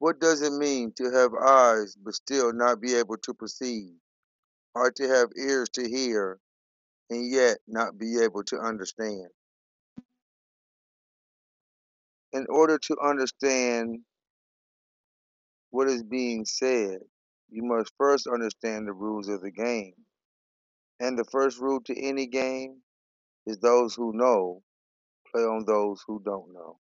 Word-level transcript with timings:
What 0.00 0.20
does 0.20 0.42
it 0.42 0.54
mean 0.54 0.92
to 0.98 1.12
have 1.12 1.32
eyes 1.34 1.96
but 1.96 2.14
still 2.14 2.54
not 2.54 2.82
be 2.82 2.96
able 2.96 3.18
to 3.18 3.34
perceive, 3.34 3.94
or 4.74 4.90
to 4.92 5.08
have 5.08 5.30
ears 5.38 5.70
to 5.74 5.88
hear 5.88 6.38
and 7.10 7.30
yet 7.30 7.58
not 7.68 7.98
be 7.98 8.20
able 8.22 8.44
to 8.44 8.58
understand? 8.58 9.28
In 12.32 12.46
order 12.50 12.78
to 12.78 12.96
understand 13.04 14.00
what 15.70 15.88
is 15.88 16.04
being 16.04 16.46
said, 16.46 17.00
you 17.50 17.62
must 17.64 17.92
first 17.98 18.26
understand 18.28 18.88
the 18.88 18.94
rules 18.94 19.28
of 19.28 19.42
the 19.42 19.52
game. 19.52 19.94
And 21.00 21.18
the 21.18 21.24
first 21.26 21.60
rule 21.60 21.80
to 21.86 22.00
any 22.00 22.26
game 22.26 22.78
is 23.46 23.58
those 23.58 23.94
who 23.94 24.12
know 24.14 24.62
play 25.32 25.42
on 25.42 25.64
those 25.66 26.02
who 26.06 26.22
don't 26.24 26.52
know. 26.54 26.78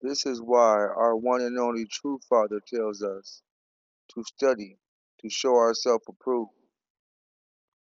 This 0.00 0.26
is 0.26 0.40
why 0.40 0.76
our 0.76 1.16
one 1.16 1.40
and 1.40 1.58
only 1.58 1.86
true 1.86 2.20
Father 2.28 2.60
tells 2.66 3.02
us 3.02 3.42
to 4.14 4.22
study, 4.24 4.78
to 5.20 5.28
show 5.28 5.56
ourselves 5.56 6.04
approved, 6.08 6.52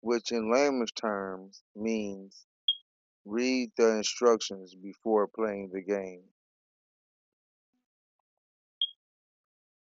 which 0.01 0.31
in 0.31 0.51
layman's 0.51 0.91
terms 0.91 1.63
means 1.75 2.45
read 3.25 3.71
the 3.77 3.97
instructions 3.97 4.73
before 4.75 5.27
playing 5.27 5.69
the 5.71 5.81
game. 5.81 6.23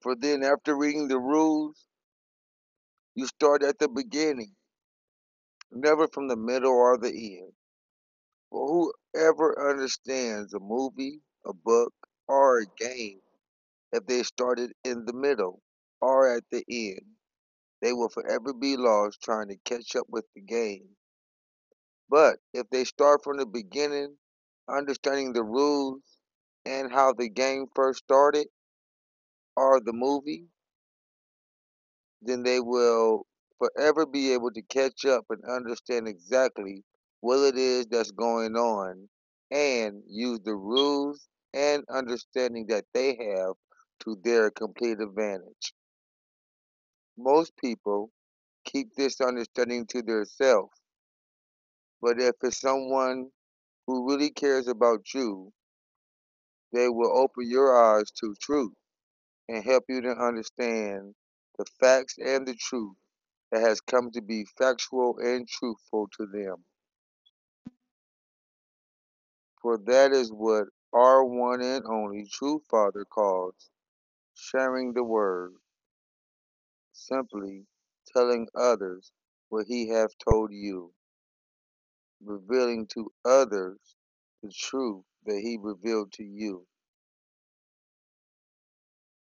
For 0.02 0.14
then, 0.14 0.42
after 0.42 0.76
reading 0.76 1.08
the 1.08 1.18
rules, 1.18 1.86
you 3.14 3.26
start 3.26 3.62
at 3.62 3.78
the 3.78 3.88
beginning, 3.88 4.54
never 5.70 6.06
from 6.08 6.28
the 6.28 6.36
middle 6.36 6.72
or 6.72 6.98
the 6.98 7.38
end. 7.38 7.52
For 8.50 8.92
whoever 9.14 9.70
understands 9.70 10.54
a 10.54 10.60
movie, 10.60 11.20
a 11.46 11.52
book, 11.52 11.94
a 12.30 12.66
game, 12.78 13.20
if 13.92 14.06
they 14.06 14.22
started 14.22 14.72
in 14.84 15.04
the 15.04 15.12
middle 15.12 15.60
or 16.00 16.36
at 16.36 16.44
the 16.50 16.64
end, 16.68 17.02
they 17.82 17.92
will 17.92 18.08
forever 18.08 18.52
be 18.52 18.76
lost 18.76 19.22
trying 19.22 19.48
to 19.48 19.56
catch 19.64 19.96
up 19.96 20.06
with 20.08 20.24
the 20.34 20.40
game. 20.40 20.88
But 22.08 22.38
if 22.52 22.68
they 22.70 22.84
start 22.84 23.22
from 23.24 23.38
the 23.38 23.46
beginning, 23.46 24.16
understanding 24.68 25.32
the 25.32 25.44
rules 25.44 26.02
and 26.66 26.92
how 26.92 27.12
the 27.12 27.28
game 27.28 27.66
first 27.74 28.04
started, 28.04 28.46
or 29.56 29.80
the 29.80 29.92
movie, 29.92 30.46
then 32.22 32.42
they 32.42 32.60
will 32.60 33.26
forever 33.58 34.06
be 34.06 34.32
able 34.32 34.50
to 34.52 34.62
catch 34.62 35.04
up 35.04 35.24
and 35.30 35.42
understand 35.50 36.08
exactly 36.08 36.84
what 37.20 37.38
it 37.40 37.56
is 37.56 37.86
that's 37.86 38.10
going 38.12 38.56
on 38.56 39.08
and 39.50 40.02
use 40.06 40.40
the 40.44 40.54
rules 40.54 41.28
and 41.54 41.84
understanding 41.90 42.66
that 42.68 42.84
they 42.94 43.16
have 43.16 43.54
to 44.00 44.16
their 44.24 44.50
complete 44.50 45.00
advantage. 45.00 45.74
Most 47.18 47.52
people 47.56 48.10
keep 48.64 48.94
this 48.96 49.20
understanding 49.20 49.86
to 49.88 50.02
themselves, 50.02 50.72
but 52.00 52.20
if 52.20 52.34
it's 52.42 52.60
someone 52.60 53.28
who 53.86 54.08
really 54.08 54.30
cares 54.30 54.68
about 54.68 55.02
you, 55.14 55.52
they 56.72 56.88
will 56.88 57.16
open 57.18 57.50
your 57.50 57.76
eyes 57.76 58.10
to 58.20 58.34
truth 58.40 58.72
and 59.48 59.64
help 59.64 59.84
you 59.88 60.00
to 60.00 60.10
understand 60.10 61.14
the 61.58 61.64
facts 61.80 62.16
and 62.24 62.46
the 62.46 62.54
truth 62.54 62.94
that 63.52 63.60
has 63.62 63.80
come 63.80 64.10
to 64.12 64.22
be 64.22 64.46
factual 64.58 65.16
and 65.18 65.48
truthful 65.48 66.08
to 66.16 66.26
them. 66.26 66.56
For 69.62 69.78
that 69.86 70.12
is 70.12 70.30
what 70.32 70.66
our 70.94 71.24
one 71.24 71.62
and 71.62 71.84
only 71.86 72.26
true 72.32 72.62
Father 72.70 73.04
calls 73.04 73.70
sharing 74.34 74.92
the 74.94 75.04
word, 75.04 75.54
simply 76.92 77.66
telling 78.14 78.48
others 78.56 79.12
what 79.50 79.66
he 79.68 79.88
hath 79.88 80.12
told 80.18 80.52
you, 80.52 80.92
revealing 82.24 82.86
to 82.88 83.12
others 83.24 83.78
the 84.42 84.52
truth 84.52 85.04
that 85.26 85.40
he 85.40 85.58
revealed 85.60 86.12
to 86.12 86.24
you. 86.24 86.66